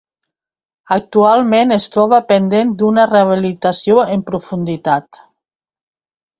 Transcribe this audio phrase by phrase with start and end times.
[0.95, 5.25] Actualment es troba pendent d'una rehabilitació en profunditat.